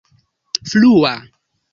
flua 0.71 1.13